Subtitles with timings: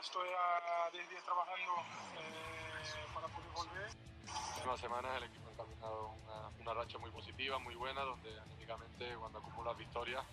[0.00, 1.72] ya estoy a 10 días trabajando
[2.16, 3.90] eh, para poder volver.
[4.56, 8.38] En unas semanas el equipo ha encaminado una, una, racha muy positiva, muy buena, donde
[8.40, 10.24] anímicamente cuando acumulas victorias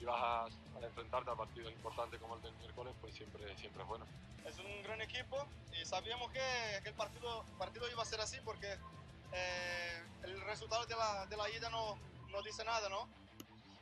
[0.00, 3.82] y vas a, a, enfrentarte a partidos importantes como el del miércoles, pues siempre, siempre
[3.82, 4.06] es bueno.
[4.46, 8.38] Es un gran equipo y sabíamos que, que el partido, partido iba a ser así
[8.44, 8.78] porque
[9.32, 11.98] eh, el resultado de la, de la ida no,
[12.30, 13.08] no dice nada, ¿no?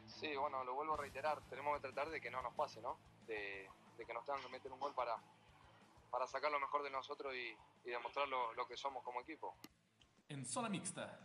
[0.09, 2.99] Sí, bueno, lo vuelvo a reiterar, tenemos que tratar de que no nos pase, ¿no?
[3.27, 3.71] De,
[4.01, 5.14] de que nos tengan que meter un gol para,
[6.11, 7.54] para sacar lo mejor de nosotros y,
[7.86, 9.54] y demostrar lo, lo, que somos como equipo.
[10.29, 11.21] En zona mixta.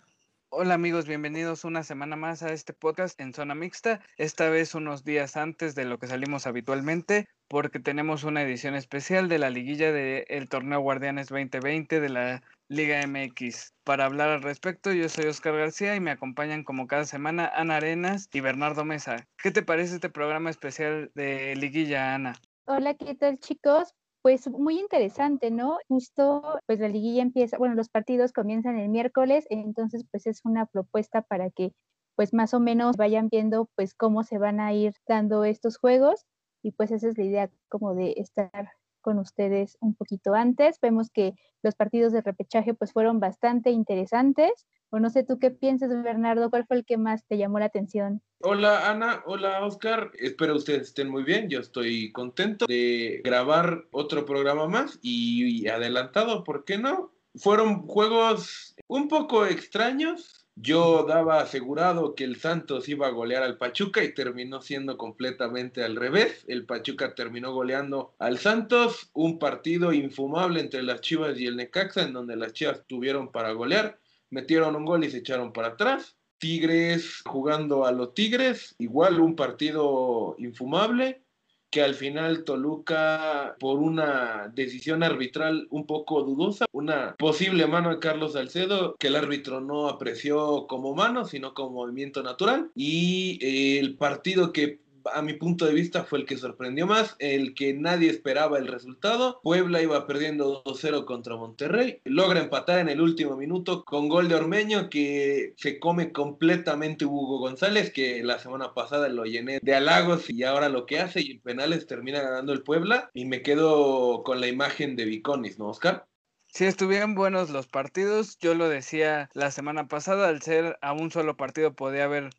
[0.50, 5.06] Hola amigos, bienvenidos una semana más a este podcast en zona mixta, esta vez unos
[5.06, 9.94] días antes de lo que salimos habitualmente, porque tenemos una edición especial de la liguilla
[9.94, 13.74] del torneo Guardianes 2020 de la Liga MX.
[13.86, 17.78] Para hablar al respecto, yo soy Oscar García y me acompañan como cada semana Ana
[17.78, 19.28] Arenas y Bernardo Mesa.
[19.38, 22.34] ¿Qué te parece este programa especial de liguilla, Ana?
[22.68, 23.94] Hola, ¿qué tal chicos?
[24.24, 25.78] Pues muy interesante, ¿no?
[25.88, 30.66] Justo, pues la liguilla empieza, bueno, los partidos comienzan el miércoles, entonces pues es una
[30.66, 31.74] propuesta para que
[32.16, 36.26] pues más o menos vayan viendo pues cómo se van a ir dando estos juegos
[36.64, 40.80] y pues esa es la idea como de estar con ustedes un poquito antes.
[40.82, 44.66] Vemos que los partidos de repechaje pues fueron bastante interesantes.
[45.00, 48.22] No sé tú qué piensas, Bernardo, ¿cuál fue el que más te llamó la atención?
[48.40, 54.26] Hola Ana, hola Oscar, espero ustedes estén muy bien, yo estoy contento de grabar otro
[54.26, 57.12] programa más y adelantado, ¿por qué no?
[57.36, 63.58] Fueron juegos un poco extraños, yo daba asegurado que el Santos iba a golear al
[63.58, 66.46] Pachuca y terminó siendo completamente al revés.
[66.48, 72.04] El Pachuca terminó goleando al Santos, un partido infumable entre las Chivas y el Necaxa,
[72.04, 74.00] en donde las Chivas tuvieron para golear,
[74.36, 76.18] metieron un gol y se echaron para atrás.
[76.38, 81.24] Tigres jugando a los Tigres, igual un partido infumable
[81.72, 88.00] que al final Toluca, por una decisión arbitral un poco dudosa, una posible mano de
[88.00, 93.40] Carlos Salcedo, que el árbitro no apreció como mano, sino como movimiento natural, y
[93.78, 94.80] el partido que
[95.14, 98.68] a mi punto de vista fue el que sorprendió más, el que nadie esperaba el
[98.68, 99.40] resultado.
[99.44, 104.36] Puebla iba perdiendo 2-0 contra Monterrey, logra empatar en el último minuto con gol de
[104.36, 110.30] Ormeño que se come completamente Hugo González, que la semana pasada lo llené de halagos
[110.30, 114.24] y ahora lo que hace y en penales termina ganando el Puebla y me quedo
[114.24, 116.08] con la imagen de Viconis, ¿no, Oscar?
[116.48, 118.38] Sí, estuvieron buenos los partidos.
[118.40, 122.30] Yo lo decía la semana pasada, al ser a un solo partido podía haber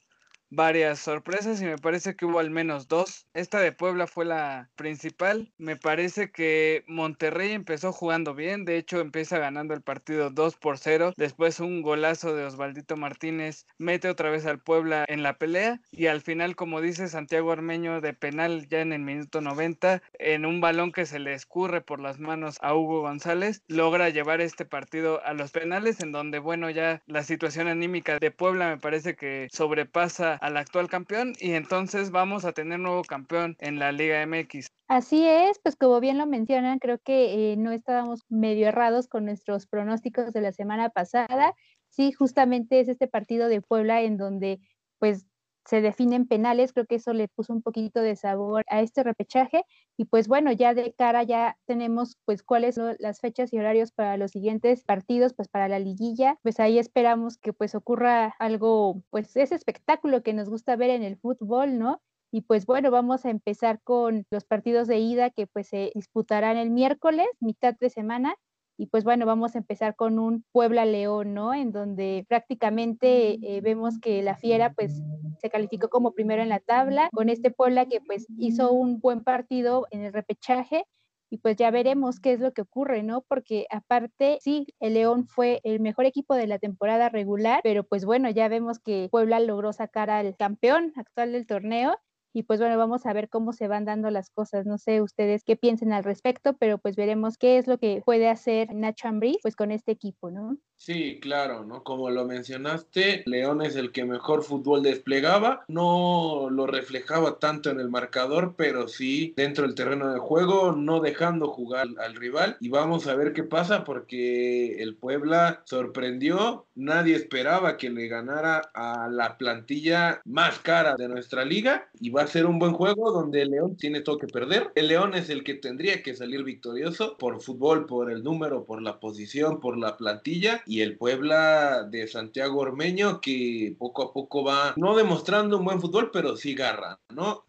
[0.51, 3.27] varias sorpresas y me parece que hubo al menos dos.
[3.35, 5.53] Esta de Puebla fue la principal.
[5.59, 10.79] Me parece que Monterrey empezó jugando bien, de hecho empieza ganando el partido 2 por
[10.79, 11.13] 0.
[11.17, 16.07] Después un golazo de Osvaldito Martínez mete otra vez al Puebla en la pelea y
[16.07, 20.61] al final, como dice Santiago Armeño, de penal ya en el minuto 90, en un
[20.61, 25.25] balón que se le escurre por las manos a Hugo González, logra llevar este partido
[25.25, 29.49] a los penales en donde, bueno, ya la situación anímica de Puebla me parece que
[29.53, 34.69] sobrepasa al actual campeón y entonces vamos a tener nuevo campeón en la Liga MX.
[34.89, 39.25] Así es, pues como bien lo mencionan, creo que eh, no estábamos medio errados con
[39.25, 41.55] nuestros pronósticos de la semana pasada.
[41.89, 44.61] Sí, justamente es este partido de Puebla en donde
[44.99, 45.27] pues
[45.67, 49.65] se definen penales, creo que eso le puso un poquito de sabor a este repechaje
[49.97, 53.93] y pues bueno, ya de cara ya tenemos pues cuáles son las fechas y horarios
[53.93, 59.03] para los siguientes partidos, pues para la liguilla, pues ahí esperamos que pues ocurra algo,
[59.11, 62.03] pues ese espectáculo que nos gusta ver en el fútbol, ¿no?
[62.33, 66.57] Y pues bueno, vamos a empezar con los partidos de ida que pues se disputarán
[66.57, 68.35] el miércoles, mitad de semana,
[68.79, 71.55] y pues bueno, vamos a empezar con un Puebla-León, ¿no?
[71.55, 75.03] En donde prácticamente eh, vemos que la Fiera pues
[75.41, 79.23] se calificó como primero en la tabla, con este Puebla que pues hizo un buen
[79.25, 80.85] partido en el repechaje
[81.31, 83.23] y pues ya veremos qué es lo que ocurre, ¿no?
[83.23, 88.05] Porque aparte, sí, el León fue el mejor equipo de la temporada regular, pero pues
[88.05, 91.97] bueno, ya vemos que Puebla logró sacar al campeón actual del torneo
[92.37, 94.67] y pues bueno, vamos a ver cómo se van dando las cosas.
[94.67, 98.29] No sé ustedes qué piensen al respecto, pero pues veremos qué es lo que puede
[98.29, 100.59] hacer Nacho Ambriz pues con este equipo, ¿no?
[100.77, 101.83] Sí, claro, ¿no?
[101.83, 107.81] Como lo mencionaste, León es el que mejor fútbol desplegaba, no lo reflejaba tanto en
[107.81, 112.59] el marcador, pero sí dentro del terreno de juego, no dejando jugar al rival.
[112.61, 118.71] Y vamos a ver qué pasa porque el Puebla sorprendió, nadie esperaba que le ganara
[118.75, 123.43] a la plantilla más cara de nuestra liga y va ser un buen juego donde
[123.43, 124.71] el León tiene todo que perder.
[124.75, 128.83] El León es el que tendría que salir victorioso por fútbol, por el número, por
[128.83, 134.45] la posición, por la plantilla y el Puebla de Santiago Ormeño que poco a poco
[134.45, 137.47] va no demostrando un buen fútbol, pero sí garra, ¿no?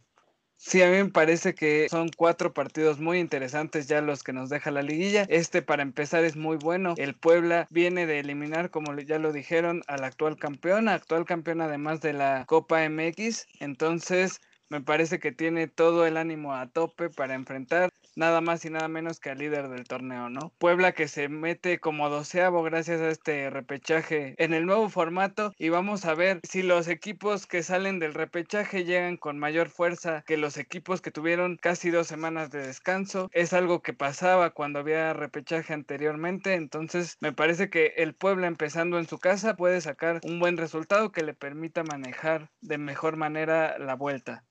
[0.59, 4.49] Sí, a mí me parece que son cuatro partidos muy interesantes ya los que nos
[4.49, 5.25] deja la liguilla.
[5.29, 6.95] Este para empezar es muy bueno.
[6.97, 12.01] El Puebla viene de eliminar, como ya lo dijeron, al actual campeón, actual campeón además
[12.01, 13.45] de la Copa MX.
[13.59, 18.69] Entonces me parece que tiene todo el ánimo a tope para enfrentar nada más y
[18.69, 20.51] nada menos que al líder del torneo, ¿no?
[20.57, 25.69] Puebla que se mete como doceavo gracias a este repechaje en el nuevo formato y
[25.69, 30.37] vamos a ver si los equipos que salen del repechaje llegan con mayor fuerza que
[30.37, 33.29] los equipos que tuvieron casi dos semanas de descanso.
[33.33, 38.97] Es algo que pasaba cuando había repechaje anteriormente, entonces me parece que el Puebla empezando
[38.97, 43.77] en su casa puede sacar un buen resultado que le permita manejar de mejor manera
[43.77, 44.46] la vuelta.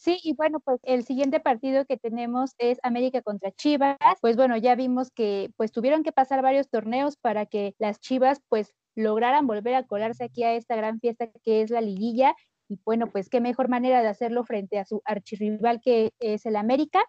[0.00, 3.96] Sí, y bueno, pues el siguiente partido que tenemos es América contra Chivas.
[4.20, 8.40] Pues bueno, ya vimos que pues tuvieron que pasar varios torneos para que las Chivas
[8.48, 12.36] pues lograran volver a colarse aquí a esta gran fiesta que es la liguilla.
[12.68, 16.54] Y bueno, pues qué mejor manera de hacerlo frente a su archirrival que es el
[16.54, 17.02] América.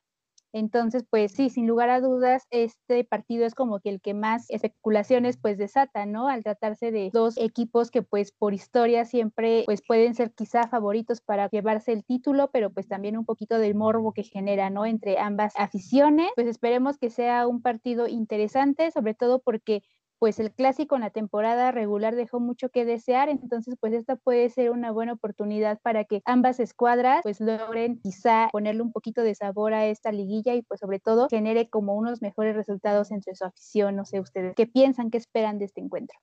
[0.53, 4.49] Entonces, pues sí, sin lugar a dudas, este partido es como que el que más
[4.49, 6.27] especulaciones pues desata, ¿no?
[6.27, 11.21] Al tratarse de dos equipos que pues por historia siempre pues pueden ser quizá favoritos
[11.21, 14.85] para llevarse el título, pero pues también un poquito del morbo que genera, ¿no?
[14.85, 16.29] Entre ambas aficiones.
[16.35, 19.81] Pues esperemos que sea un partido interesante, sobre todo porque
[20.19, 24.49] pues el clásico en la temporada regular dejó mucho que desear, entonces pues esta puede
[24.49, 29.35] ser una buena oportunidad para que ambas escuadras pues logren quizá ponerle un poquito de
[29.35, 33.45] sabor a esta liguilla y pues sobre todo genere como unos mejores resultados entre su
[33.45, 36.19] afición, no sé ustedes, ¿qué piensan, qué esperan de este encuentro?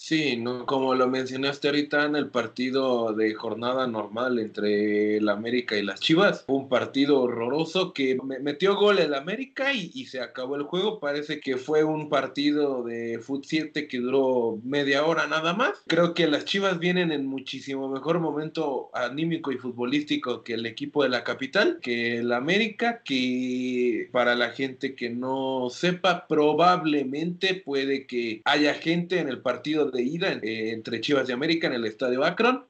[0.00, 5.76] Sí, no, como lo mencionaste ahorita en el partido de jornada normal entre el América
[5.76, 10.62] y las Chivas, un partido horroroso que metió gol el América y, se acabó el
[10.62, 11.00] juego.
[11.00, 15.82] Parece que fue un partido de Foot 7 que duró media hora nada más.
[15.88, 21.02] Creo que las Chivas vienen en muchísimo mejor momento anímico y futbolístico que el equipo
[21.02, 28.06] de la capital, que el América, que para la gente que no sepa, probablemente puede
[28.06, 31.84] que haya gente en el partido de ida eh, entre Chivas y América en el
[31.84, 32.66] estadio Akron,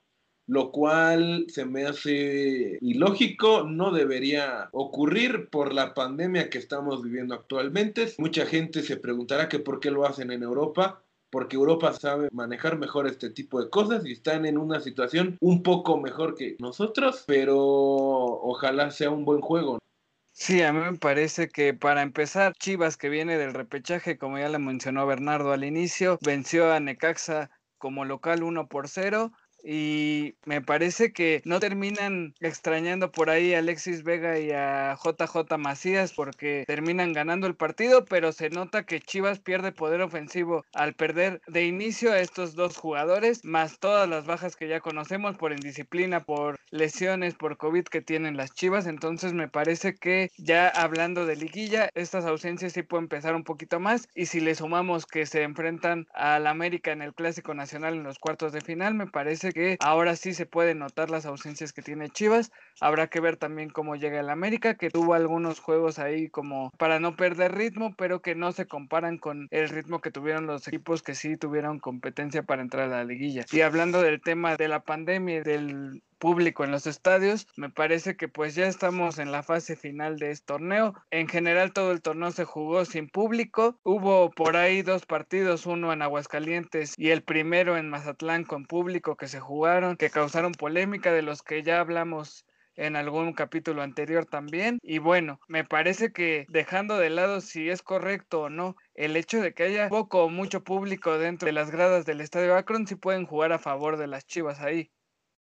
[0.47, 7.35] lo cual se me hace ilógico, no debería ocurrir por la pandemia que estamos viviendo
[7.35, 8.15] actualmente.
[8.19, 12.79] Mucha gente se preguntará que por qué lo hacen en Europa, porque Europa sabe manejar
[12.79, 17.25] mejor este tipo de cosas y están en una situación un poco mejor que nosotros,
[17.27, 19.79] pero ojalá sea un buen juego.
[20.41, 24.49] Sí, a mí me parece que para empezar, Chivas, que viene del repechaje, como ya
[24.49, 29.33] le mencionó Bernardo al inicio, venció a Necaxa como local 1 por 0
[29.63, 35.59] y me parece que no terminan extrañando por ahí a Alexis Vega y a JJ
[35.59, 40.95] Macías porque terminan ganando el partido, pero se nota que Chivas pierde poder ofensivo al
[40.95, 45.53] perder de inicio a estos dos jugadores, más todas las bajas que ya conocemos por
[45.53, 48.87] indisciplina, por lesiones, por COVID que tienen las Chivas.
[48.87, 53.81] Entonces me parece que ya hablando de liguilla, estas ausencias sí pueden empezar un poquito
[53.81, 58.03] más y si le sumamos que se enfrentan al América en el Clásico Nacional en
[58.03, 59.07] los cuartos de final, me
[59.53, 62.53] que ahora sí se pueden notar las ausencias que tiene Chivas.
[62.81, 67.01] Habrá que ver también cómo llega el América, que tuvo algunos juegos ahí como para
[67.01, 71.03] no perder ritmo, pero que no se comparan con el ritmo que tuvieron los equipos
[71.03, 73.45] que sí tuvieron competencia para entrar a la liguilla.
[73.51, 77.47] Y hablando del tema de la pandemia y del público en los estadios.
[77.57, 80.95] Me parece que pues ya estamos en la fase final de este torneo.
[81.11, 83.79] En general todo el torneo se jugó sin público.
[83.83, 89.17] Hubo por ahí dos partidos, uno en Aguascalientes y el primero en Mazatlán con público
[89.17, 92.45] que se jugaron, que causaron polémica de los que ya hablamos
[92.79, 94.79] en algún capítulo anterior también.
[94.83, 99.41] Y bueno, me parece que dejando de lado si es correcto o no, el hecho
[99.41, 102.95] de que haya poco o mucho público dentro de las gradas del Estadio Akron, sí
[102.95, 104.91] pueden jugar a favor de las Chivas ahí.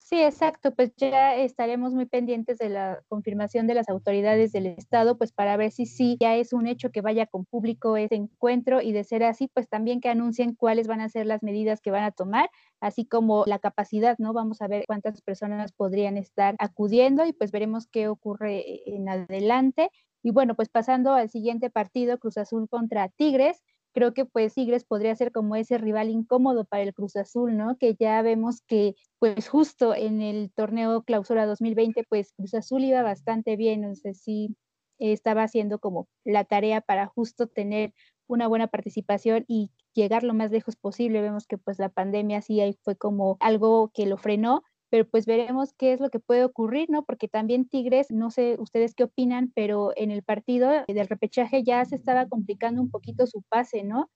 [0.09, 5.17] Sí, exacto, pues ya estaremos muy pendientes de la confirmación de las autoridades del Estado,
[5.17, 8.81] pues para ver si sí ya es un hecho que vaya con público ese encuentro
[8.81, 11.91] y de ser así, pues también que anuncien cuáles van a ser las medidas que
[11.91, 12.49] van a tomar,
[12.79, 14.31] así como la capacidad, ¿no?
[14.31, 19.89] Vamos a ver cuántas personas podrían estar acudiendo y pues veremos qué ocurre en adelante.
[20.23, 23.61] Y bueno, pues pasando al siguiente partido, Cruz Azul contra Tigres
[23.97, 27.79] creo que pues Tigres podría ser como ese rival incómodo para el Cruz Azul, ¿no?
[27.79, 33.01] Que ya vemos que pues justo en el torneo clausura 2020 pues Cruz Azul iba
[33.01, 34.55] bastante bien, no sé si
[34.99, 37.95] estaba haciendo como la tarea para justo tener
[38.27, 41.19] una buena participación y llegar lo más lejos posible.
[41.21, 45.25] Vemos que pues la pandemia sí ahí fue como algo que lo frenó, pero pues
[45.25, 47.03] veremos qué es lo que puede ocurrir, ¿no?
[47.03, 51.83] Porque también Tigres, no sé ustedes qué opinan, pero en el partido del repechaje ya
[51.85, 54.09] se estaba complicando un poquito su pase, ¿no?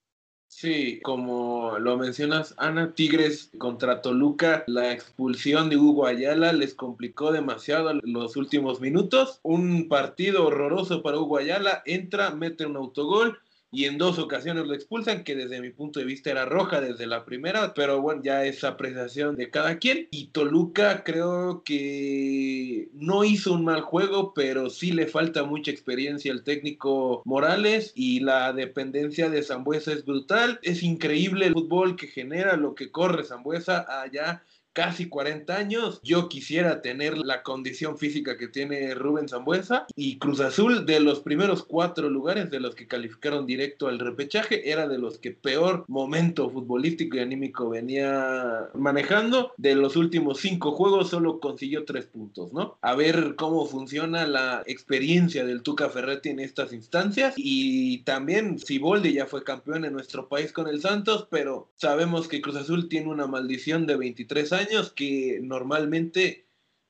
[0.54, 7.32] Sí, como lo mencionas, Ana, Tigres contra Toluca, la expulsión de Hugo Ayala les complicó
[7.32, 9.40] demasiado los últimos minutos.
[9.42, 13.38] Un partido horroroso para Hugo Ayala, entra, mete un autogol
[13.72, 17.06] y en dos ocasiones lo expulsan, que desde mi punto de vista era roja desde
[17.06, 20.08] la primera, pero bueno, ya es apreciación de cada quien.
[20.10, 26.32] Y Toluca creo que no hizo un mal juego, pero sí le falta mucha experiencia
[26.32, 30.60] al técnico Morales y la dependencia de Zambuesa es brutal.
[30.62, 36.00] Es increíble el fútbol que genera, lo que corre Zambuesa allá casi 40 años.
[36.02, 41.20] Yo quisiera tener la condición física que tiene Rubén Zambuesa y Cruz Azul de los
[41.20, 45.84] primeros cuatro lugares de los que calificaron directo al repechaje era de los que peor
[45.88, 49.52] momento futbolístico y anímico venía manejando.
[49.56, 52.78] De los últimos cinco juegos solo consiguió tres puntos, ¿no?
[52.80, 59.12] A ver cómo funciona la experiencia del Tuca Ferretti en estas instancias y también Siboldi
[59.12, 63.08] ya fue campeón en nuestro país con el Santos, pero sabemos que Cruz Azul tiene
[63.08, 66.46] una maldición de 23 años años que normalmente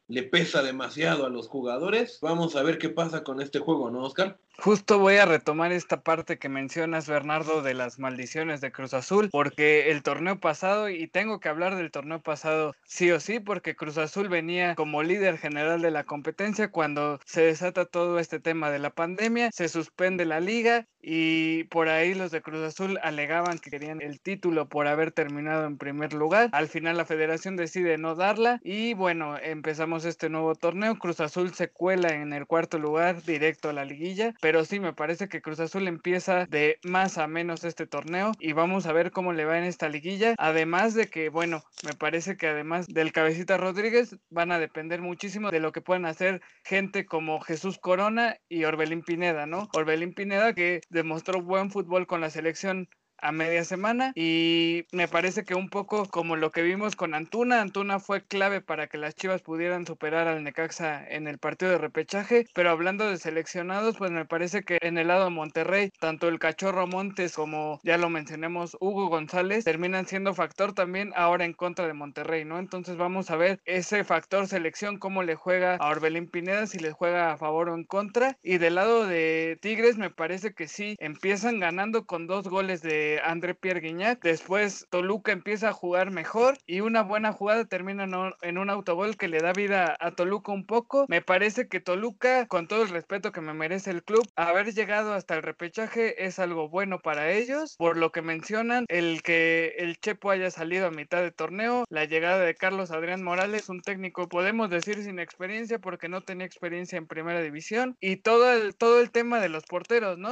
[0.08, 2.18] le pesa demasiado a los jugadores.
[2.20, 4.38] Vamos a ver qué pasa con este juego, ¿no, Oscar?
[4.62, 9.28] Justo voy a retomar esta parte que mencionas, Bernardo, de las maldiciones de Cruz Azul,
[9.32, 13.74] porque el torneo pasado, y tengo que hablar del torneo pasado sí o sí, porque
[13.74, 18.70] Cruz Azul venía como líder general de la competencia cuando se desata todo este tema
[18.70, 23.58] de la pandemia, se suspende la liga y por ahí los de Cruz Azul alegaban
[23.58, 26.50] que querían el título por haber terminado en primer lugar.
[26.52, 30.96] Al final la federación decide no darla y bueno, empezamos este nuevo torneo.
[31.00, 34.92] Cruz Azul se cuela en el cuarto lugar directo a la liguilla pero sí me
[34.92, 39.10] parece que Cruz Azul empieza de más a menos este torneo y vamos a ver
[39.10, 40.34] cómo le va en esta liguilla.
[40.38, 45.50] Además de que, bueno, me parece que además del Cabecita Rodríguez van a depender muchísimo
[45.50, 49.68] de lo que puedan hacer gente como Jesús Corona y Orbelín Pineda, ¿no?
[49.74, 52.88] Orbelín Pineda que demostró buen fútbol con la selección
[53.22, 57.60] a media semana y me parece que un poco como lo que vimos con Antuna,
[57.60, 61.78] Antuna fue clave para que las Chivas pudieran superar al Necaxa en el partido de
[61.78, 66.28] repechaje, pero hablando de seleccionados, pues me parece que en el lado de Monterrey, tanto
[66.28, 71.52] el Cachorro Montes como ya lo mencionemos Hugo González terminan siendo factor también ahora en
[71.52, 72.58] contra de Monterrey, ¿no?
[72.58, 76.90] Entonces vamos a ver ese factor selección cómo le juega a Orbelín Pineda si le
[76.90, 80.96] juega a favor o en contra y del lado de Tigres me parece que sí
[80.98, 84.22] empiezan ganando con dos goles de André Pierre Guignac.
[84.22, 88.06] Después Toluca empieza a jugar mejor y una buena jugada termina
[88.42, 91.06] en un autogol que le da vida a Toluca un poco.
[91.08, 95.14] Me parece que Toluca, con todo el respeto que me merece el club, haber llegado
[95.14, 97.76] hasta el repechaje es algo bueno para ellos.
[97.76, 102.04] Por lo que mencionan, el que el Chepo haya salido a mitad de torneo, la
[102.04, 106.98] llegada de Carlos Adrián Morales, un técnico, podemos decir sin experiencia porque no tenía experiencia
[106.98, 110.30] en primera división, y todo el, todo el tema de los porteros, ¿no?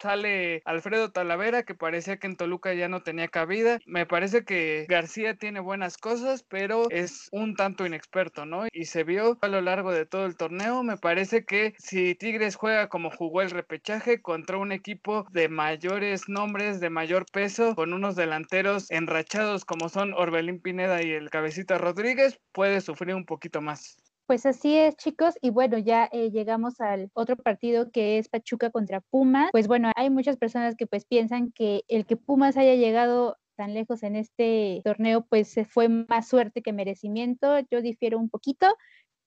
[0.00, 3.78] Sale Alfredo Talavera, que parecía que en Toluca ya no tenía cabida.
[3.86, 8.66] Me parece que García tiene buenas cosas, pero es un tanto inexperto, ¿no?
[8.72, 10.82] Y se vio a lo largo de todo el torneo.
[10.82, 16.28] Me parece que si Tigres juega como jugó el repechaje contra un equipo de mayores
[16.28, 21.78] nombres, de mayor peso, con unos delanteros enrachados como son Orbelín Pineda y el Cabecita
[21.78, 23.98] Rodríguez, puede sufrir un poquito más.
[24.28, 25.36] Pues así es, chicos.
[25.40, 29.48] Y bueno, ya eh, llegamos al otro partido que es Pachuca contra Pumas.
[29.52, 33.72] Pues bueno, hay muchas personas que pues piensan que el que Pumas haya llegado tan
[33.72, 37.58] lejos en este torneo, pues fue más suerte que merecimiento.
[37.70, 38.66] Yo difiero un poquito,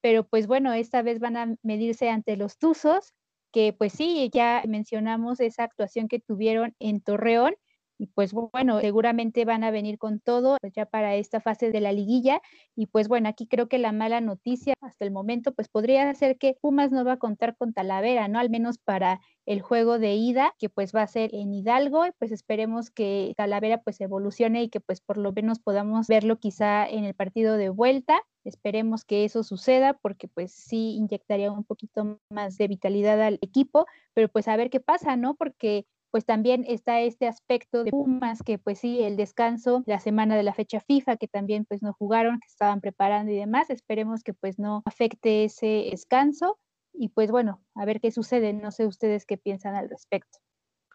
[0.02, 3.12] pero pues bueno, esta vez van a medirse ante los Tuzos,
[3.52, 7.56] que pues sí, ya mencionamos esa actuación que tuvieron en Torreón
[8.02, 11.80] y pues bueno, seguramente van a venir con todo pues ya para esta fase de
[11.80, 12.42] la liguilla
[12.74, 16.36] y pues bueno, aquí creo que la mala noticia hasta el momento pues podría ser
[16.36, 18.40] que Pumas no va a contar con Talavera, ¿no?
[18.40, 22.10] Al menos para el juego de ida que pues va a ser en Hidalgo y
[22.18, 26.84] pues esperemos que Talavera pues evolucione y que pues por lo menos podamos verlo quizá
[26.84, 28.20] en el partido de vuelta.
[28.42, 33.86] Esperemos que eso suceda porque pues sí inyectaría un poquito más de vitalidad al equipo,
[34.12, 35.36] pero pues a ver qué pasa, ¿no?
[35.36, 40.36] Porque pues también está este aspecto de Pumas, que pues sí, el descanso, la semana
[40.36, 44.22] de la fecha FIFA, que también pues no jugaron, que estaban preparando y demás, esperemos
[44.22, 46.58] que pues no afecte ese descanso
[46.92, 50.38] y pues bueno, a ver qué sucede, no sé ustedes qué piensan al respecto.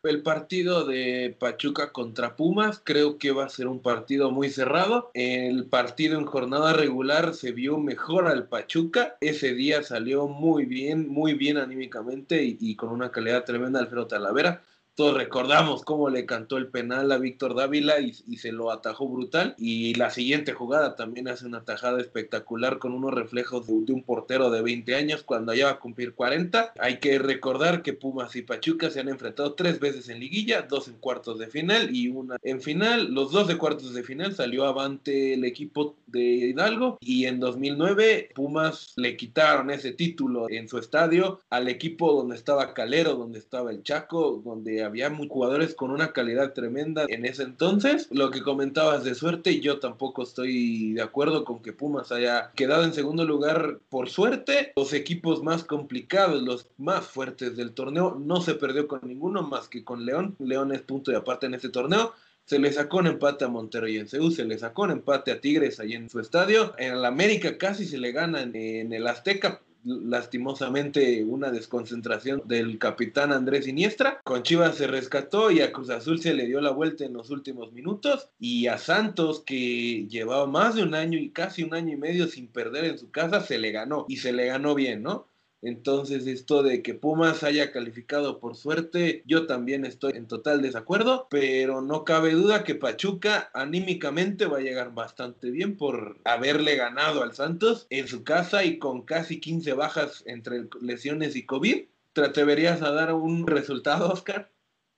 [0.03, 5.09] El partido de Pachuca contra Pumas creo que va a ser un partido muy cerrado.
[5.15, 9.17] El partido en jornada regular se vio mejor al Pachuca.
[9.19, 14.61] Ese día salió muy bien, muy bien anímicamente y, con una calidad tremenda Alfredo Talavera
[14.97, 19.53] todos recordamos cómo le cantó el penal a Víctor Dávila y, se lo atajó brutal.
[19.59, 24.49] Y la siguiente jugada también hace una tajada espectacular con unos reflejos de, un portero
[24.49, 26.73] de 20 años cuando ya va a cumplir 40.
[26.79, 30.87] Hay que recordar que Pumas y Pachuca se han enfrentado tres veces en liguilla, dos
[30.87, 33.13] en cuartos de final y una en final.
[33.13, 38.29] Los dos de cuartos de final salió avante el equipo de Hidalgo y en 2009
[38.33, 43.69] Pumas le quitaron ese título en su estadio al equipo donde estaba Calero, donde estaba
[43.69, 48.07] el Chaco, donde había jugadores con una calidad tremenda en ese entonces.
[48.11, 52.83] Lo que comentabas de suerte, yo tampoco estoy de acuerdo con que Pumas haya quedado
[52.83, 54.73] en segundo lugar por suerte.
[54.75, 59.67] Los equipos más complicados, los más fuertes del torneo, no se perdió con ninguno más
[59.67, 60.35] que con León.
[60.39, 62.13] León es punto de aparte en este torneo.
[62.45, 65.41] Se le sacó un empate a Monterrey en Seúl, se le sacó un empate a
[65.41, 66.73] Tigres ahí en su estadio.
[66.77, 73.31] En el América casi se le gana en el Azteca, lastimosamente una desconcentración del capitán
[73.31, 74.21] Andrés Iniestra.
[74.23, 77.29] Con Chivas se rescató y a Cruz Azul se le dio la vuelta en los
[77.29, 78.29] últimos minutos.
[78.39, 82.27] Y a Santos, que llevaba más de un año y casi un año y medio
[82.27, 84.05] sin perder en su casa, se le ganó.
[84.09, 85.27] Y se le ganó bien, ¿no?
[85.61, 91.27] Entonces, esto de que Pumas haya calificado por suerte, yo también estoy en total desacuerdo,
[91.29, 97.23] pero no cabe duda que Pachuca anímicamente va a llegar bastante bien por haberle ganado
[97.23, 101.85] al Santos en su casa y con casi 15 bajas entre lesiones y COVID.
[102.13, 104.51] ¿Te atreverías a dar un resultado, Oscar?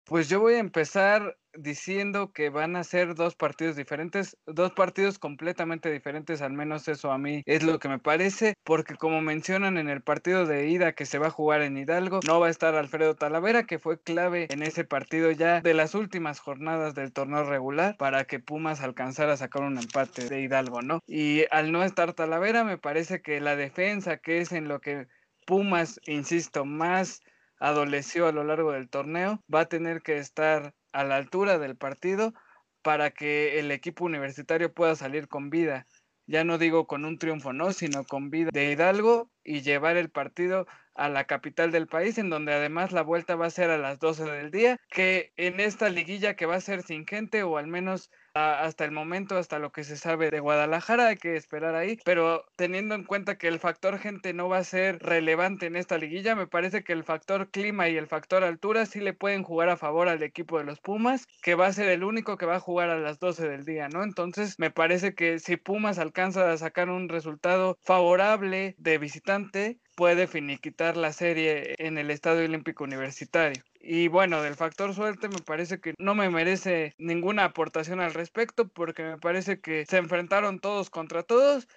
[0.09, 5.19] Pues yo voy a empezar diciendo que van a ser dos partidos diferentes, dos partidos
[5.19, 9.77] completamente diferentes, al menos eso a mí es lo que me parece, porque como mencionan
[9.77, 12.49] en el partido de ida que se va a jugar en Hidalgo, no va a
[12.49, 17.13] estar Alfredo Talavera, que fue clave en ese partido ya de las últimas jornadas del
[17.13, 21.01] torneo regular para que Pumas alcanzara a sacar un empate de Hidalgo, ¿no?
[21.05, 25.05] Y al no estar Talavera, me parece que la defensa, que es en lo que
[25.45, 27.21] Pumas, insisto, más
[27.59, 31.75] adoleció a lo largo del torneo, va a tener que estar a la altura del
[31.75, 32.33] partido
[32.81, 35.85] para que el equipo universitario pueda salir con vida.
[36.25, 40.09] Ya no digo con un triunfo, no, sino con vida de Hidalgo y llevar el
[40.09, 40.67] partido
[40.99, 43.99] a la capital del país, en donde además la vuelta va a ser a las
[43.99, 47.67] 12 del día, que en esta liguilla que va a ser sin gente, o al
[47.67, 51.97] menos hasta el momento, hasta lo que se sabe de Guadalajara, hay que esperar ahí,
[52.05, 55.97] pero teniendo en cuenta que el factor gente no va a ser relevante en esta
[55.97, 59.69] liguilla, me parece que el factor clima y el factor altura sí le pueden jugar
[59.69, 62.57] a favor al equipo de los Pumas, que va a ser el único que va
[62.57, 64.03] a jugar a las 12 del día, ¿no?
[64.03, 70.27] Entonces, me parece que si Pumas alcanza a sacar un resultado favorable de visitante, puede
[70.27, 73.61] finiquitar la serie en el Estadio Olímpico Universitario.
[73.81, 78.69] Y bueno, del factor suerte me parece que no me merece ninguna aportación al respecto
[78.69, 81.67] porque me parece que se enfrentaron todos contra todos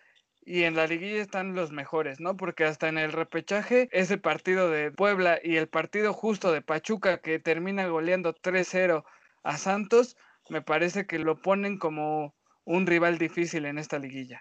[0.44, 2.36] y en la liguilla están los mejores, ¿no?
[2.36, 7.18] Porque hasta en el repechaje, ese partido de Puebla y el partido justo de Pachuca
[7.18, 9.02] que termina goleando 3-0
[9.42, 10.16] a Santos,
[10.48, 14.40] me parece que lo ponen como un rival difícil en esta liguilla.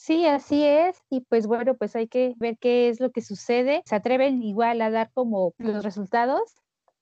[0.00, 0.96] Sí, así es.
[1.10, 3.82] Y pues bueno, pues hay que ver qué es lo que sucede.
[3.84, 6.54] Se atreven igual a dar como los resultados,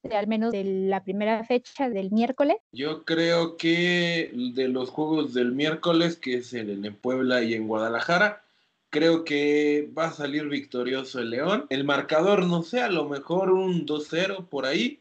[0.02, 2.56] de, al menos de la primera fecha del miércoles.
[2.72, 7.68] Yo creo que de los juegos del miércoles, que es en, en Puebla y en
[7.68, 8.42] Guadalajara,
[8.90, 11.66] creo que va a salir victorioso el León.
[11.70, 15.00] El marcador, no sé, a lo mejor un 2-0 por ahí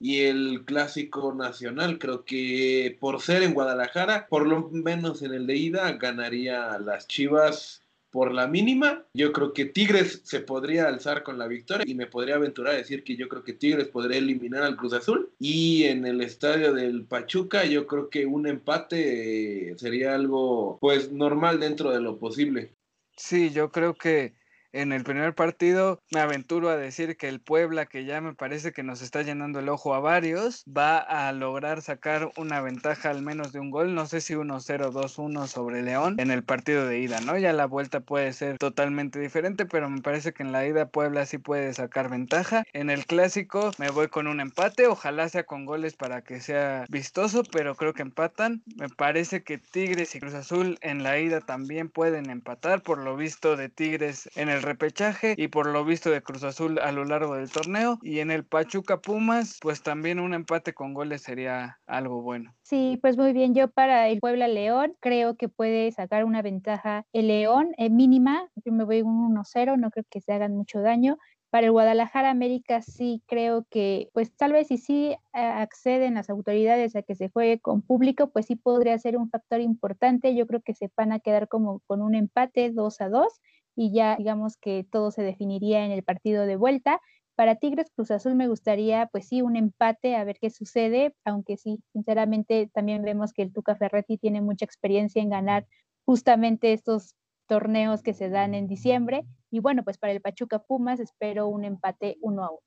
[0.00, 1.98] y el clásico nacional.
[1.98, 7.06] Creo que por ser en Guadalajara, por lo menos en el de ida, ganaría las
[7.08, 9.04] Chivas por la mínima.
[9.12, 12.78] Yo creo que Tigres se podría alzar con la victoria y me podría aventurar a
[12.78, 15.30] decir que yo creo que Tigres podría eliminar al Cruz Azul.
[15.38, 21.60] Y en el estadio del Pachuca, yo creo que un empate sería algo pues normal
[21.60, 22.72] dentro de lo posible.
[23.16, 24.37] Sí, yo creo que
[24.72, 28.72] en el primer partido me aventuro a decir que el Puebla, que ya me parece
[28.72, 33.22] que nos está llenando el ojo a varios, va a lograr sacar una ventaja al
[33.22, 36.98] menos de un gol, no sé si 1-0, 2-1 sobre León en el partido de
[36.98, 37.38] ida, ¿no?
[37.38, 41.26] Ya la vuelta puede ser totalmente diferente, pero me parece que en la ida Puebla
[41.26, 42.64] sí puede sacar ventaja.
[42.72, 46.84] En el clásico me voy con un empate, ojalá sea con goles para que sea
[46.88, 48.62] vistoso, pero creo que empatan.
[48.76, 53.16] Me parece que Tigres y Cruz Azul en la ida también pueden empatar, por lo
[53.16, 57.04] visto de Tigres en el repechaje y por lo visto de Cruz Azul a lo
[57.04, 57.98] largo del torneo.
[58.02, 62.54] Y en el Pachuca Pumas, pues también un empate con goles sería algo bueno.
[62.62, 63.54] Sí, pues muy bien.
[63.54, 68.48] Yo para el Puebla León creo que puede sacar una ventaja el León eh, mínima.
[68.64, 71.18] Yo me voy un 1-0, no creo que se hagan mucho daño.
[71.50, 76.94] Para el Guadalajara América sí creo que, pues tal vez si sí acceden las autoridades
[76.94, 80.34] a que se juegue con público, pues sí podría ser un factor importante.
[80.34, 83.40] Yo creo que se van a quedar como con un empate 2 a 2
[83.78, 87.00] y ya digamos que todo se definiría en el partido de vuelta.
[87.36, 91.56] para Tigres Cruz Azul me gustaría, pues sí, un empate, a ver qué sucede, aunque
[91.56, 95.64] sí, sinceramente también vemos que el Tuca Ferretti tiene mucha experiencia en ganar
[96.04, 97.14] justamente estos
[97.46, 99.24] torneos que se dan en diciembre.
[99.52, 102.60] Y bueno, pues para el Pachuca Pumas espero un empate uno a uno.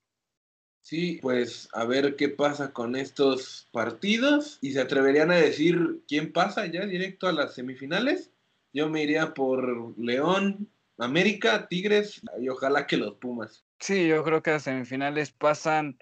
[0.80, 6.32] Sí, pues a ver qué pasa con estos partidos y se atreverían a decir quién
[6.32, 8.32] pasa ya directo a las semifinales.
[8.72, 10.70] Yo me iría por León,
[11.02, 13.64] América, Tigres y ojalá que los Pumas.
[13.80, 15.98] Sí, yo creo que a las semifinales pasan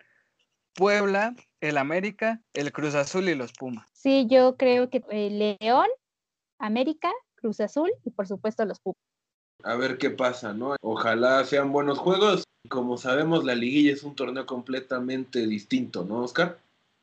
[0.74, 3.88] Puebla, el América, el Cruz Azul y los Pumas.
[3.94, 5.88] Sí, yo creo que eh, León,
[6.58, 8.98] América, Cruz Azul y por supuesto los Pumas.
[9.64, 10.76] A ver qué pasa, ¿no?
[10.82, 12.44] Ojalá sean buenos juegos.
[12.70, 16.60] Como sabemos, la liguilla es un torneo completamente distinto, ¿no, Oscar?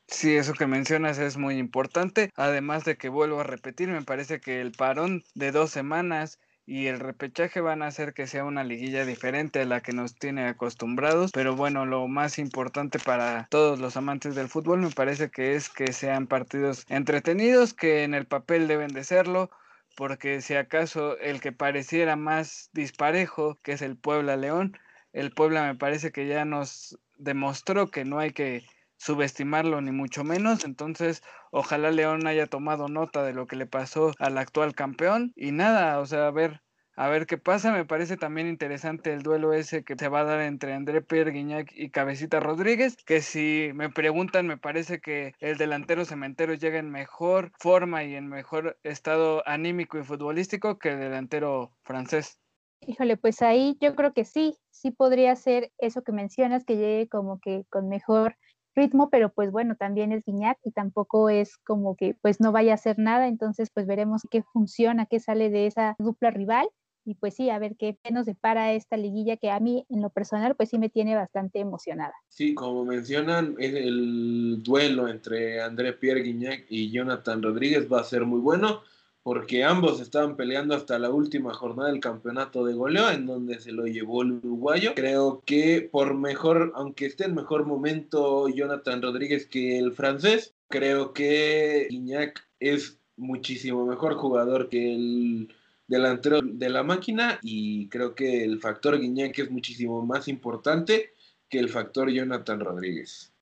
[0.09, 2.31] Sí, eso que mencionas es muy importante.
[2.37, 6.89] Además de que vuelvo a repetir, me parece que el parón de dos semanas y
[6.89, 10.49] el repechaje van a hacer que sea una liguilla diferente a la que nos tiene
[10.49, 11.31] acostumbrados.
[11.33, 15.69] Pero bueno, lo más importante para todos los amantes del fútbol me parece que es
[15.69, 19.51] que sean partidos entretenidos, que en el papel deben de serlo
[19.97, 24.79] porque si acaso el que pareciera más disparejo, que es el Puebla León,
[25.13, 30.25] el Puebla me parece que ya nos demostró que no hay que subestimarlo ni mucho
[30.25, 35.33] menos, entonces ojalá León haya tomado nota de lo que le pasó al actual campeón.
[35.37, 36.63] Y nada, o sea, a ver,
[36.97, 40.25] a ver qué pasa, me parece también interesante el duelo ese que se va a
[40.25, 45.35] dar entre André Pierre Guignac y Cabecita Rodríguez, que si me preguntan, me parece que
[45.41, 50.91] el delantero cementero llega en mejor forma y en mejor estado anímico y futbolístico que
[50.93, 52.39] el delantero francés.
[52.81, 57.09] Híjole, pues ahí yo creo que sí, sí podría ser eso que mencionas, que llegue
[57.09, 58.37] como que con mejor
[58.77, 62.73] ritmo, pero pues bueno, también es Guiñac y tampoco es como que pues no vaya
[62.73, 66.69] a hacer nada, entonces pues veremos qué funciona, qué sale de esa dupla rival
[67.07, 70.11] y pues sí, a ver qué, nos depara esta liguilla que a mí en lo
[70.11, 72.15] personal pues sí me tiene bastante emocionada.
[72.29, 78.27] Sí, como mencionan, el duelo entre André Pierre Guignac y Jonathan Rodríguez va a ser
[78.27, 78.83] muy bueno
[79.27, 83.73] porque ambos estaban peleando hasta la última jornada del campeonato de goleo, en donde se
[83.73, 84.95] lo llevó el uruguayo.
[84.95, 91.13] Creo que por mejor, aunque esté en mejor momento Jonathan Rodríguez que el francés, creo
[91.13, 95.53] que Guiñac es muchísimo mejor jugador que el
[95.89, 101.15] delantero de la máquina y creo que el factor Guiñac es muchísimo más importante
[101.49, 103.33] que el factor Jonathan Rodríguez.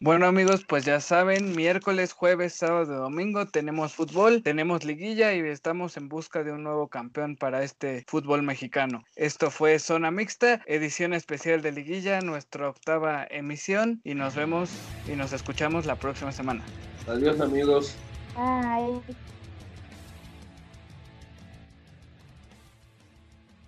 [0.00, 5.40] Bueno amigos, pues ya saben, miércoles, jueves, sábado y domingo tenemos fútbol, tenemos liguilla y
[5.40, 9.04] estamos en busca de un nuevo campeón para este fútbol mexicano.
[9.14, 14.70] Esto fue Zona Mixta, edición especial de liguilla, nuestra octava emisión y nos vemos
[15.06, 16.64] y nos escuchamos la próxima semana.
[17.06, 17.96] Adiós amigos.
[18.34, 19.33] Bye.